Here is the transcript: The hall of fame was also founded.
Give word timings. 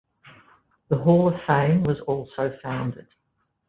The 0.89 0.97
hall 0.97 1.27
of 1.31 1.39
fame 1.45 1.83
was 1.83 1.99
also 2.07 2.57
founded. 2.63 3.05